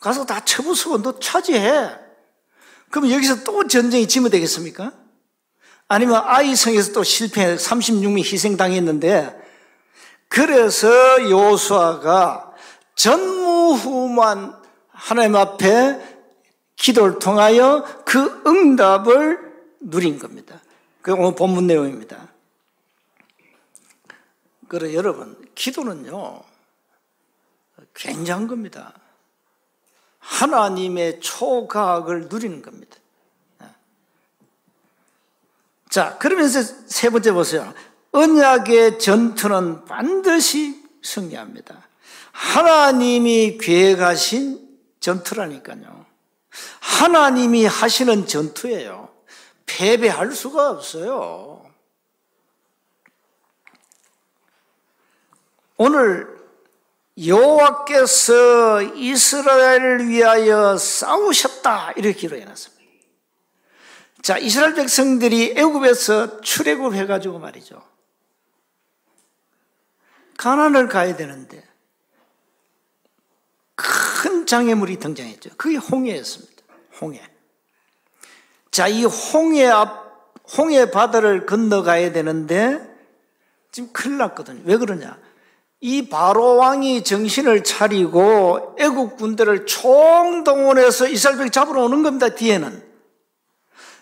가서 0.00 0.24
다 0.24 0.44
쳐부수고 0.44 1.02
너 1.02 1.18
차지해. 1.18 1.90
그럼 2.90 3.10
여기서 3.10 3.44
또 3.44 3.66
전쟁이 3.66 4.06
지무되겠습니까? 4.06 4.92
아니면 5.88 6.22
아이성에서 6.24 6.92
또 6.92 7.02
실패 7.02 7.56
36명 7.56 8.18
희생당했는데 8.18 9.47
그래서 10.28 10.88
요수아가 11.30 12.54
전무후무한 12.94 14.60
하나님 14.90 15.36
앞에 15.36 16.18
기도를 16.76 17.18
통하여 17.18 17.84
그 18.04 18.42
응답을 18.46 19.48
누린 19.80 20.18
겁니다. 20.18 20.60
그 21.02 21.12
오늘 21.12 21.34
본문 21.34 21.66
내용입니다. 21.66 22.28
그래 24.68 24.94
여러분 24.94 25.36
기도는요 25.54 26.42
굉장한 27.94 28.46
겁니다. 28.46 28.92
하나님의 30.18 31.20
초과학을 31.20 32.28
누리는 32.28 32.60
겁니다. 32.62 32.98
자, 35.88 36.18
그러면서 36.18 36.62
세 36.62 37.08
번째 37.08 37.32
보세요. 37.32 37.72
언약의 38.12 38.98
전투는 38.98 39.84
반드시 39.84 40.82
승리합니다. 41.02 41.88
하나님이 42.32 43.58
계획하신 43.58 44.68
전투라니까요. 45.00 46.06
하나님이 46.80 47.66
하시는 47.66 48.26
전투예요. 48.26 49.08
패배할 49.66 50.32
수가 50.32 50.70
없어요. 50.70 51.64
오늘 55.76 56.38
여호와께서 57.24 58.82
이스라엘을 58.82 60.08
위하여 60.08 60.76
싸우셨다 60.76 61.92
이렇게 61.92 62.12
기록해 62.20 62.44
놨습니다. 62.44 62.78
자, 64.22 64.38
이스라엘 64.38 64.74
백성들이 64.74 65.54
애굽에서 65.56 66.40
출애굽해 66.40 67.06
가지고 67.06 67.38
말이죠. 67.38 67.82
가난을 70.38 70.88
가야 70.88 71.16
되는데 71.16 71.62
큰 73.74 74.46
장애물이 74.46 74.98
등장했죠. 74.98 75.50
그게 75.56 75.76
홍해였습니다. 75.76 76.62
홍해. 77.00 77.22
자, 78.70 78.88
이 78.88 79.04
홍해 79.04 79.66
앞 79.66 80.08
홍해 80.56 80.90
바다를 80.90 81.44
건너가야 81.44 82.12
되는데 82.12 82.80
지금 83.70 83.92
큰일 83.92 84.16
났거든요. 84.18 84.62
왜 84.64 84.78
그러냐? 84.78 85.18
이 85.80 86.08
바로 86.08 86.56
왕이 86.56 87.04
정신을 87.04 87.62
차리고 87.64 88.76
애국 88.78 89.16
군대를 89.16 89.66
총동원해서 89.66 91.08
이스라엘 91.08 91.50
잡으러 91.50 91.84
오는 91.84 92.02
겁니다. 92.02 92.30
뒤에는 92.30 92.82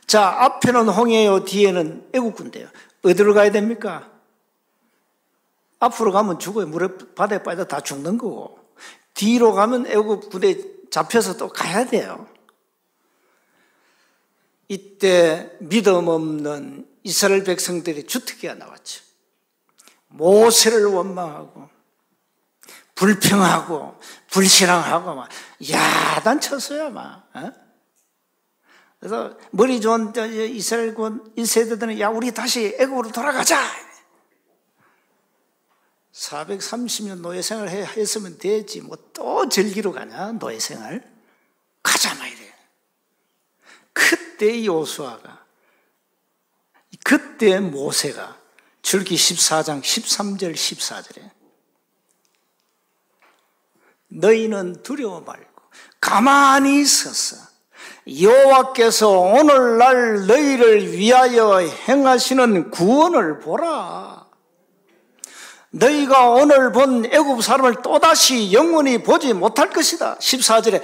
자 0.06 0.36
앞에는 0.38 0.88
홍해요, 0.88 1.44
뒤에는 1.44 2.10
애국 2.14 2.36
군대요. 2.36 2.68
어디로 3.02 3.34
가야 3.34 3.50
됩니까? 3.50 4.15
앞으로 5.78 6.12
가면 6.12 6.38
죽어요. 6.38 6.66
물에 6.66 6.88
바다에 7.14 7.42
빠져 7.42 7.64
다 7.64 7.80
죽는 7.80 8.18
거고 8.18 8.58
뒤로 9.14 9.52
가면 9.52 9.86
애국 9.86 10.30
군대 10.30 10.56
잡혀서 10.90 11.36
또 11.36 11.48
가야 11.48 11.86
돼요. 11.86 12.28
이때 14.68 15.56
믿음 15.60 16.08
없는 16.08 16.88
이스라엘 17.02 17.44
백성들이 17.44 18.06
주특기가 18.06 18.54
나왔죠. 18.54 19.04
모세를 20.08 20.86
원망하고 20.86 21.68
불평하고 22.94 24.00
불신앙하고 24.30 25.14
막 25.14 25.28
야단쳤어요 25.70 26.90
막. 26.90 27.28
어? 27.34 27.52
그래서 28.98 29.36
머리 29.50 29.80
좋은 29.80 30.12
이스라엘 30.54 30.94
군 30.94 31.22
1세대들은 31.36 32.00
야 32.00 32.08
우리 32.08 32.32
다시 32.32 32.74
애국으로 32.78 33.12
돌아가자. 33.12 33.60
430년 36.16 37.20
노예 37.20 37.42
생활 37.42 37.68
했으면 37.68 38.38
되지 38.38 38.80
뭐또 38.80 39.48
절기로 39.48 39.92
가냐 39.92 40.32
노예 40.32 40.58
생활 40.58 41.02
가자 41.82 42.14
막 42.14 42.26
이래. 42.26 42.54
그때 43.92 44.64
요수아가 44.64 45.44
그때 47.04 47.60
모세가 47.60 48.38
출기 48.80 49.14
14장 49.14 49.82
13절 49.82 50.54
14절에 50.54 51.30
너희는 54.08 54.82
두려워 54.82 55.20
말고 55.20 55.62
가만히 56.00 56.80
있어서 56.80 57.36
여호와께서 58.08 59.08
오늘날 59.10 60.26
너희를 60.26 60.92
위하여 60.92 61.58
행하시는 61.58 62.70
구원을 62.70 63.40
보라. 63.40 64.25
너희가 65.76 66.30
오늘 66.30 66.72
본 66.72 67.04
애굽 67.04 67.42
사람을 67.42 67.82
또다시 67.82 68.52
영원히 68.52 69.02
보지 69.02 69.34
못할 69.34 69.70
것이다. 69.70 70.16
14절에 70.18 70.82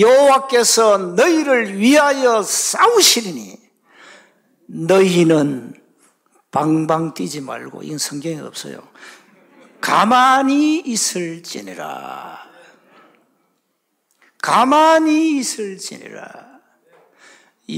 여호와께서 0.00 0.98
너희를 0.98 1.78
위하여 1.78 2.42
싸우시리니 2.42 3.58
너희는 4.66 5.74
방방 6.50 7.14
뛰지 7.14 7.40
말고 7.40 7.82
이 7.82 7.98
성경에 7.98 8.40
없어요. 8.40 8.86
가만히 9.80 10.80
있을지니라. 10.80 12.38
가만히 14.42 15.38
있을지니라. 15.38 16.54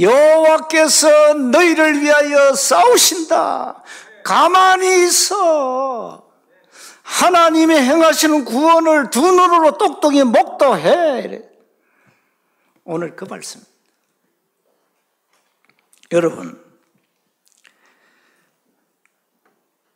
여호와께서 0.01 1.35
너희를 1.35 2.01
위하여 2.03 2.55
싸우신다. 2.55 3.85
가만히 4.25 5.05
있어. 5.07 6.26
하나님의 7.07 7.81
행하시는 7.83 8.45
구원을 8.45 9.11
두 9.11 9.21
눈으로 9.21 9.79
똑똑히 9.79 10.25
목도해. 10.25 11.41
오늘 12.85 13.15
그 13.15 13.25
말씀. 13.25 13.63
여러분, 16.11 16.63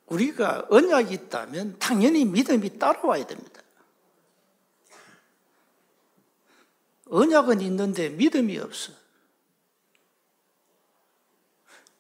우리가 0.07 0.67
언약이 0.71 1.13
있다면 1.13 1.79
당연히 1.81 2.25
믿음이 2.25 2.79
따라와야 2.79 3.27
됩니다. 3.27 3.61
언약은 7.07 7.61
있는데 7.61 8.09
믿음이 8.09 8.57
없어. 8.59 8.93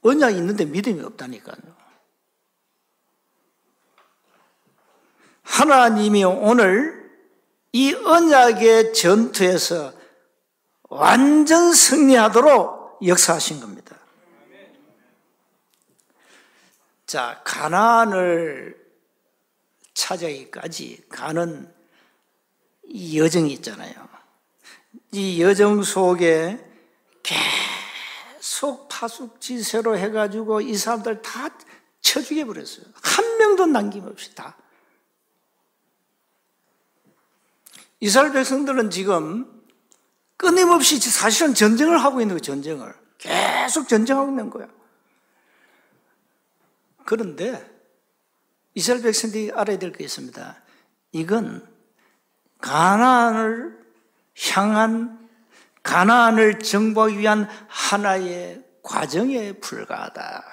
언약이 0.02 0.36
있는데 0.36 0.64
믿음이 0.64 1.02
없다니까요. 1.02 1.79
하나님이 5.50 6.22
오늘 6.24 7.10
이 7.72 7.92
언약의 7.92 8.94
전투에서 8.94 9.92
완전 10.88 11.74
승리하도록 11.74 13.00
역사하신 13.04 13.60
겁니다. 13.60 13.96
자, 17.04 17.40
가난을 17.44 18.78
찾아기까지 19.92 21.06
가는 21.08 21.72
이 22.84 23.18
여정이 23.18 23.52
있잖아요. 23.54 24.08
이 25.10 25.42
여정 25.42 25.82
속에 25.82 26.64
계속 27.24 28.88
파숙지세로 28.88 29.98
해가지고 29.98 30.60
이 30.60 30.76
사람들 30.76 31.22
다 31.22 31.50
쳐죽여 32.00 32.46
버렸어요. 32.46 32.86
한 33.02 33.38
명도 33.38 33.66
남김없이 33.66 34.34
다. 34.36 34.56
이스라엘 38.00 38.32
백성들은 38.32 38.90
지금 38.90 39.62
끊임없이 40.36 40.98
사실은 40.98 41.54
전쟁을 41.54 41.98
하고 42.02 42.20
있는 42.20 42.34
거예요, 42.34 42.40
전쟁을. 42.40 42.94
계속 43.18 43.88
전쟁하고 43.88 44.30
있는 44.30 44.48
거야. 44.48 44.66
그런데 47.04 47.68
이스라엘 48.74 49.02
백성들이 49.02 49.52
알아야 49.52 49.78
될 49.78 49.92
게 49.92 50.04
있습니다. 50.04 50.56
이건 51.12 51.66
가난을 52.60 53.78
향한 54.52 55.28
가난을 55.82 56.60
정복하기 56.60 57.18
위한 57.18 57.48
하나의 57.68 58.64
과정에 58.82 59.52
불과하다. 59.52 60.44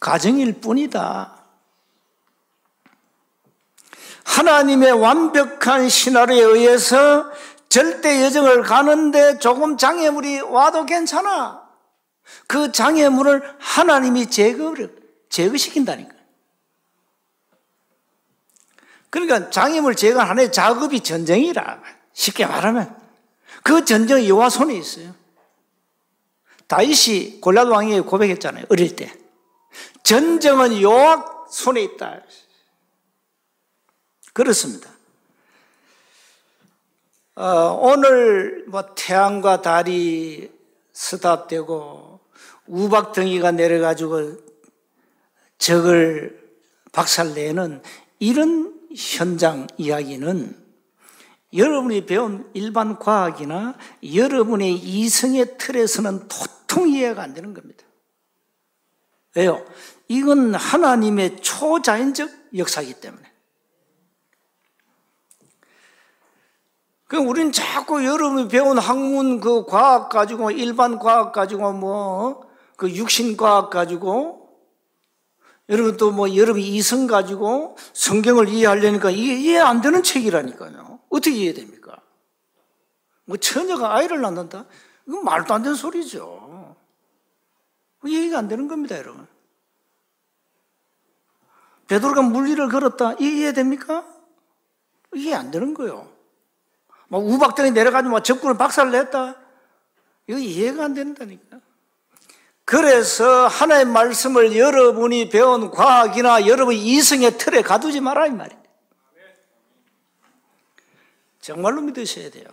과정일 0.00 0.60
뿐이다. 0.60 1.39
하나님의 4.30 4.92
완벽한 4.92 5.88
신화에 5.88 6.40
의해서 6.40 7.30
절대 7.68 8.22
여정을 8.22 8.62
가는데 8.62 9.38
조금 9.40 9.76
장애물이 9.76 10.40
와도 10.40 10.86
괜찮아. 10.86 11.68
그 12.46 12.70
장애물을 12.70 13.56
하나님이 13.58 14.30
제거를, 14.30 14.94
제거시킨다니까. 15.28 16.14
그러니까 19.10 19.50
장애물 19.50 19.96
제거하는 19.96 20.52
작업이 20.52 21.00
전쟁이라. 21.00 21.82
쉽게 22.12 22.46
말하면. 22.46 22.96
그 23.64 23.84
전쟁이 23.84 24.28
여호와 24.28 24.48
손에 24.48 24.74
있어요. 24.74 25.12
다윗이 26.68 27.40
골라 27.40 27.64
왕에게 27.64 28.02
고백했잖아요. 28.02 28.66
어릴 28.68 28.94
때. 28.94 29.12
전쟁은 30.04 30.80
여호와 30.80 31.46
손에 31.50 31.82
있다. 31.82 32.20
그렇습니다. 34.40 34.88
어, 37.34 37.78
오늘 37.82 38.64
뭐 38.68 38.94
태양과 38.94 39.60
달이 39.60 40.50
스탑되고 40.94 42.20
우박덩이가 42.66 43.50
내려가지고 43.50 44.38
적을 45.58 46.40
박살내는 46.92 47.82
이런 48.18 48.80
현장 48.96 49.66
이야기는 49.76 50.56
여러분이 51.52 52.06
배운 52.06 52.50
일반 52.54 52.98
과학이나 52.98 53.76
여러분의 54.14 54.74
이성의 54.74 55.58
틀에서는 55.58 56.28
도통 56.28 56.88
이해가 56.88 57.20
안 57.22 57.34
되는 57.34 57.52
겁니다. 57.52 57.84
왜요? 59.36 59.62
이건 60.08 60.54
하나님의 60.54 61.42
초자연적 61.42 62.30
역사이기 62.56 63.02
때문에. 63.02 63.29
그 67.10 67.16
우리는 67.16 67.50
자꾸 67.50 68.04
여러분이 68.06 68.48
배운 68.48 68.78
학문 68.78 69.40
그 69.40 69.66
과학 69.66 70.08
가지고 70.08 70.50
일반 70.52 70.98
과학 70.98 71.32
가지고 71.32 71.72
뭐 71.72 72.50
그 72.80 72.90
육신 72.90 73.36
과학 73.36 73.68
가지고 73.68 74.48
여러분 75.68 75.98
또 75.98 76.10
뭐 76.10 76.34
여러분 76.34 76.62
이성 76.62 77.06
가지고 77.06 77.76
성경을 77.92 78.48
이해하려니까 78.48 79.10
이게 79.10 79.34
이해 79.34 79.58
안 79.58 79.82
되는 79.82 80.02
책이라니까요. 80.02 80.98
어떻게 81.10 81.36
이해됩니까? 81.36 82.00
뭐 83.26 83.36
처녀가 83.36 83.94
아이를 83.94 84.22
낳는다? 84.22 84.64
이건 85.06 85.24
말도 85.24 85.52
안 85.52 85.62
되는 85.62 85.76
소리죠. 85.76 86.74
이해가 88.06 88.38
안 88.38 88.48
되는 88.48 88.66
겁니다, 88.66 88.96
여러분. 88.96 89.26
베드로가 91.86 92.22
물리를 92.22 92.66
걸었다. 92.70 93.12
이해됩니까? 93.20 94.06
이해 95.14 95.34
안 95.34 95.50
되는 95.50 95.74
거예요. 95.74 96.09
막 97.10 97.18
우박등이 97.18 97.72
내려가지고 97.72 98.12
막 98.12 98.24
적군을 98.24 98.56
박살을 98.56 98.92
냈다. 98.92 99.34
이거 100.28 100.38
이해가 100.38 100.84
안 100.84 100.94
된다니까. 100.94 101.58
그래서 102.64 103.48
하나의 103.48 103.84
말씀을 103.84 104.56
여러분이 104.56 105.28
배운 105.28 105.72
과학이나 105.72 106.46
여러분 106.46 106.72
이성의 106.74 107.36
틀에 107.36 107.62
가두지 107.62 108.00
마라 108.00 108.28
이 108.28 108.30
말이에요. 108.30 108.60
정말로 111.40 111.80
믿으셔야 111.80 112.30
돼요. 112.30 112.46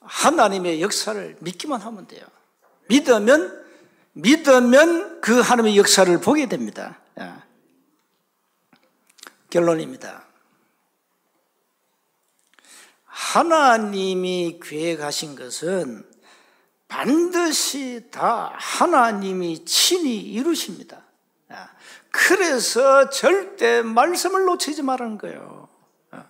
하나님의 0.00 0.82
역사를 0.82 1.36
믿기만 1.40 1.80
하면 1.80 2.06
돼요. 2.06 2.24
믿으면 2.88 3.64
믿으면 4.12 5.20
그 5.20 5.40
하나님의 5.40 5.78
역사를 5.78 6.20
보게 6.20 6.46
됩니다. 6.46 7.00
예. 7.18 7.32
결론입니다. 9.50 10.31
하나님이 13.22 14.58
계획하신 14.62 15.36
것은 15.36 16.04
반드시 16.88 18.08
다 18.10 18.52
하나님이 18.54 19.64
친히 19.64 20.18
이루십니다. 20.18 21.02
아, 21.48 21.68
그래서 22.10 23.08
절대 23.08 23.80
말씀을 23.80 24.44
놓치지 24.44 24.82
말라는 24.82 25.16
거예요. 25.16 25.68
아. 26.10 26.24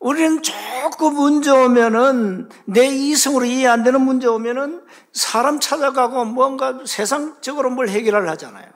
우리는 0.00 0.42
조금 0.42 1.14
문제 1.14 1.50
오면은 1.50 2.50
내 2.66 2.86
이성으로 2.88 3.46
이해 3.46 3.68
안 3.68 3.84
되는 3.84 4.00
문제 4.00 4.26
오면은 4.26 4.84
사람 5.12 5.60
찾아가고 5.60 6.26
뭔가 6.26 6.80
세상적으로 6.84 7.70
뭘 7.70 7.88
해결을 7.88 8.28
하잖아요. 8.28 8.70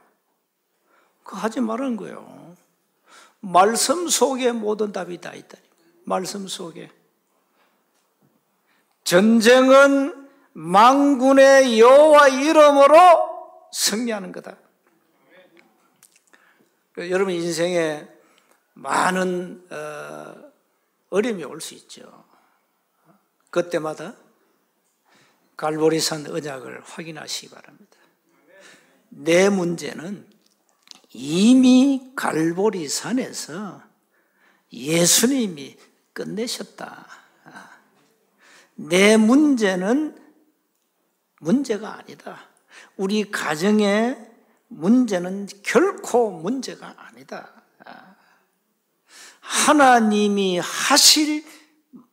그거 1.23 1.37
하지 1.37 1.61
말라는 1.61 1.97
거예요. 1.97 2.57
말씀 3.41 4.09
속에 4.09 4.53
모든 4.53 4.93
답이 4.93 5.21
다 5.21 5.35
있다. 5.35 5.59
말씀 6.05 6.47
속에. 6.49 6.91
전쟁은 9.05 10.29
망군의 10.53 11.81
여호와 11.81 12.29
이름으로 12.29 13.69
승리하는 13.73 14.33
거다. 14.33 14.57
여러분 16.99 17.33
인생에 17.35 18.07
많은 18.75 19.67
어, 19.71 20.53
어려움이 21.11 21.45
올 21.45 21.61
수 21.61 21.75
있죠. 21.75 22.25
그때마다 23.51 24.17
갈보리산 25.57 26.27
언약을 26.27 26.83
확인하시기 26.83 27.55
바랍니다. 27.55 27.97
내 29.11 29.49
문제는 29.51 30.27
이미 31.11 32.13
갈보리산에서 32.17 33.83
예수님이 34.73 35.77
끝내셨다. 36.13 37.07
내 38.75 39.17
문제는 39.17 40.19
문제가 41.41 41.99
아니다. 41.99 42.49
우리 42.97 43.31
가정의 43.31 44.17
문제는 44.69 45.49
결코 45.63 46.31
문제가 46.31 46.95
아니다. 46.97 47.53
하나님이 49.41 50.59
하실 50.59 51.45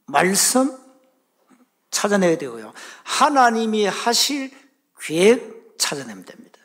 말씀 0.05 0.77
찾아내야 1.89 2.37
되고요. 2.37 2.73
하나님이 3.03 3.85
하실 3.85 4.51
계획 4.99 5.75
찾아내면 5.77 6.25
됩니다. 6.25 6.59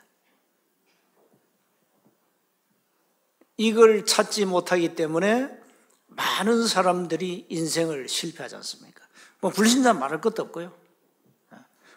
이걸 3.57 4.05
찾지 4.05 4.47
못하기 4.47 4.97
때문에 4.97 5.64
많은 6.17 6.67
사람들이 6.67 7.47
인생을 7.49 8.09
실패하지 8.09 8.57
않습니까? 8.57 9.05
뭐 9.41 9.51
불신자 9.51 9.93
말할 9.93 10.21
것도 10.21 10.43
없고요. 10.45 10.73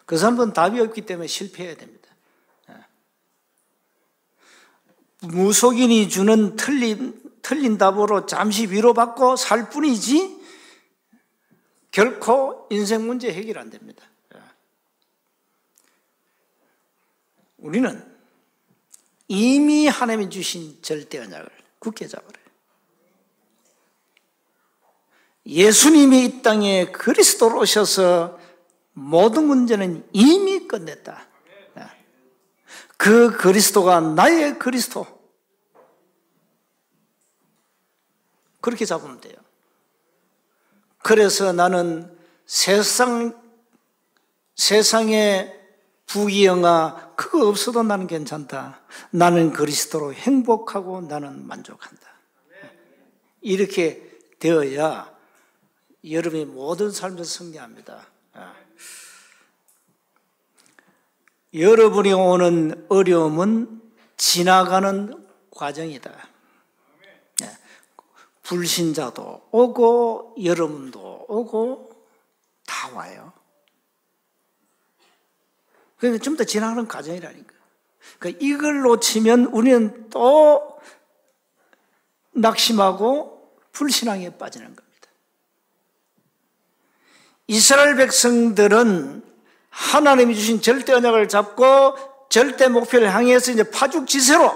그 0.04 0.16
사람은 0.16 0.52
답이 0.52 0.80
없기 0.80 1.02
때문에 1.02 1.26
실패해야 1.26 1.76
됩니다. 1.76 2.08
무속인이 5.20 6.08
주는 6.08 6.56
틀린, 6.56 7.20
틀린 7.42 7.76
답으로 7.76 8.26
잠시 8.26 8.66
위로받고 8.66 9.36
살 9.36 9.68
뿐이지 9.68 10.38
결코 11.90 12.66
인생 12.70 13.06
문제 13.06 13.32
해결 13.32 13.58
안 13.58 13.70
됩니다. 13.70 14.04
우리는 17.58 18.18
이미 19.26 19.88
하나님이 19.88 20.30
주신 20.30 20.80
절대 20.80 21.18
언약을 21.18 21.50
굳게 21.80 22.06
잡아라. 22.06 22.37
예수님이 25.48 26.24
이 26.24 26.42
땅에 26.42 26.92
그리스도로 26.92 27.60
오셔서 27.60 28.38
모든 28.92 29.46
문제는 29.46 30.06
이미 30.12 30.68
끝냈다. 30.68 31.26
그 32.98 33.30
그리스도가 33.36 34.00
나의 34.00 34.58
그리스도. 34.58 35.06
그렇게 38.60 38.84
잡으면 38.84 39.20
돼요. 39.20 39.36
그래서 40.98 41.52
나는 41.52 42.14
세상, 42.44 43.40
세상에 44.56 45.54
부귀영화, 46.06 47.12
그거 47.14 47.48
없어도 47.48 47.82
나는 47.82 48.06
괜찮다. 48.06 48.82
나는 49.10 49.52
그리스도로 49.52 50.12
행복하고 50.12 51.02
나는 51.02 51.46
만족한다. 51.46 52.06
이렇게 53.40 54.02
되어야 54.40 55.17
여러분의 56.04 56.46
모든 56.46 56.90
삶에서 56.90 57.24
승리합니다. 57.24 58.06
아. 58.34 58.54
여러분이 61.54 62.12
오는 62.12 62.86
어려움은 62.88 63.82
지나가는 64.16 65.26
과정이다. 65.50 66.12
예. 67.42 67.58
불신자도 68.42 69.48
오고 69.50 70.36
여러분도 70.42 71.26
오고 71.28 72.04
다 72.66 72.90
와요. 72.94 73.32
그러니까 75.96 76.22
좀 76.22 76.36
더 76.36 76.44
지나가는 76.44 76.86
과정이라니까. 76.86 77.54
그러니까 78.18 78.44
이걸 78.44 78.82
놓치면 78.82 79.46
우리는 79.46 80.08
또 80.10 80.78
낙심하고 82.32 83.56
불신앙에 83.72 84.36
빠지는 84.38 84.76
거예요. 84.76 84.87
이스라엘 87.48 87.96
백성들은 87.96 89.22
하나님이 89.70 90.34
주신 90.34 90.60
절대 90.60 90.92
언약을 90.92 91.28
잡고 91.28 91.96
절대 92.28 92.68
목표를 92.68 93.12
향해서 93.12 93.52
이제 93.52 93.68
파죽지세로 93.70 94.52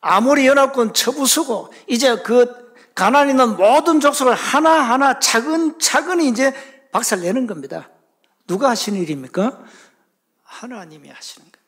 아무리 0.00 0.46
연합군 0.46 0.94
쳐부수고 0.94 1.72
이제 1.86 2.16
그 2.22 2.74
가난에 2.94 3.30
있는 3.30 3.56
모든 3.56 4.00
족속을 4.00 4.34
하나하나 4.34 5.18
차근차근히 5.18 6.28
이제 6.28 6.54
박살 6.90 7.20
내는 7.20 7.46
겁니다. 7.46 7.90
누가 8.46 8.70
하시는 8.70 8.98
일입니까? 9.00 9.62
하나님이 10.42 11.10
하시는 11.10 11.44
겁니다. 11.44 11.61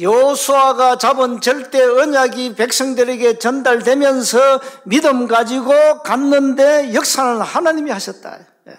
여수아가 0.00 0.98
잡은 0.98 1.40
절대 1.40 1.82
언약이 1.82 2.54
백성들에게 2.56 3.38
전달되면서 3.38 4.60
믿음 4.84 5.28
가지고 5.28 6.02
갔는데 6.02 6.94
역사는 6.94 7.40
하나님이 7.40 7.90
하셨다. 7.90 8.40
예. 8.68 8.78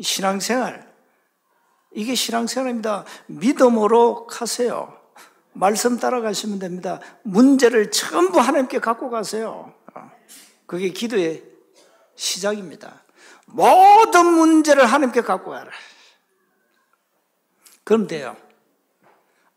신앙생활 0.00 0.90
이게 1.92 2.14
신앙생활입니다. 2.14 3.04
믿음으로 3.26 4.26
가세요. 4.26 4.96
말씀 5.52 5.98
따라가시면 5.98 6.58
됩니다. 6.58 7.00
문제를 7.22 7.90
전부 7.90 8.40
하나님께 8.40 8.78
갖고 8.78 9.10
가세요. 9.10 9.74
그게 10.66 10.90
기도의 10.90 11.42
시작입니다. 12.14 13.02
모든 13.46 14.26
문제를 14.26 14.86
하나님께 14.86 15.22
갖고 15.22 15.50
가라. 15.50 15.70
그럼 17.82 18.06
돼요. 18.06 18.36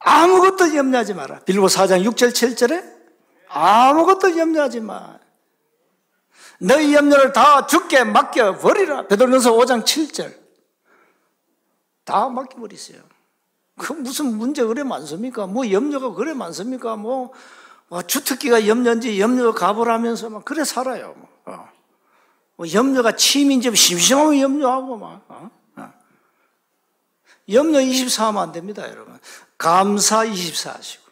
아무것도 0.03 0.75
염려하지 0.75 1.13
마라. 1.13 1.39
빌보 1.39 1.67
4장 1.67 2.03
6절 2.05 2.31
7절에 2.31 2.93
아무것도 3.47 4.37
염려하지 4.37 4.81
마. 4.81 5.17
너희 6.59 6.93
염려를 6.93 7.33
다 7.33 7.65
죽게 7.65 8.03
맡겨 8.03 8.57
버리라. 8.57 9.07
베드로전서 9.07 9.53
5장 9.53 9.83
7절. 9.83 10.33
다 12.03 12.29
맡겨 12.29 12.59
버리세요. 12.59 13.01
그 13.77 13.93
무슨 13.93 14.37
문제 14.37 14.63
그래 14.63 14.83
많습니까? 14.83 15.47
뭐 15.47 15.69
염려가 15.71 16.13
그래 16.13 16.33
많습니까? 16.33 16.95
뭐, 16.95 17.31
뭐 17.87 18.01
주특기가 18.01 18.67
염려인지 18.67 19.19
염려 19.19 19.53
가보라면서 19.53 20.29
막 20.29 20.45
그래 20.45 20.63
살아요. 20.63 21.15
뭐, 21.17 21.29
어. 21.45 21.69
뭐 22.55 22.71
염려가 22.71 23.13
침인지 23.15 23.73
심심하면 23.75 24.39
염려하고 24.39 24.97
막. 24.97 25.25
염려 27.51 27.81
24 27.81 28.27
하면 28.27 28.43
안 28.43 28.51
됩니다, 28.51 28.89
여러분. 28.89 29.17
감사 29.57 30.23
24 30.23 30.73
하시고. 30.73 31.03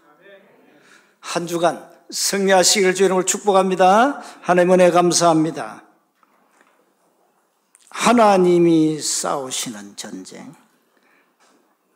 한 1.20 1.48
주간 1.48 1.90
승리하시길 2.10 2.96
주 2.96 3.06
이름을 3.06 3.26
축복합니다. 3.26 4.22
하나님 4.42 4.74
은혜 4.74 4.92
감사합니다. 4.92 5.84
하나님이 7.90 9.00
싸우시는 9.00 9.96
전쟁. 9.96 10.54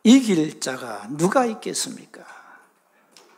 이길 0.04 0.60
자가 0.60 1.08
누가 1.10 1.44
있겠습니까? 1.46 2.24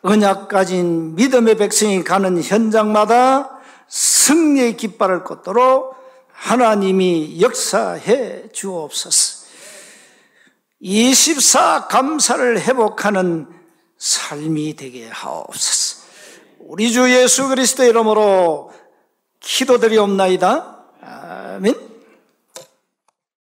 언약 0.02 0.48
가진 0.48 1.14
믿음의 1.14 1.56
백성이 1.56 2.04
가는 2.04 2.40
현장마다 2.42 3.58
승리의 3.88 4.76
깃발을 4.76 5.24
꽂도록 5.24 5.96
하나님이 6.32 7.40
역사해 7.40 8.50
주옵소서. 8.52 9.38
24 10.80 11.88
감사를 11.88 12.60
회복하는 12.60 13.46
삶이 13.98 14.76
되게 14.76 15.08
하옵소서. 15.08 16.06
우리 16.60 16.92
주 16.92 17.10
예수 17.10 17.48
그리스도 17.48 17.84
이름으로 17.84 18.72
기도드리옵나이다. 19.40 20.84
아멘. 21.02 21.88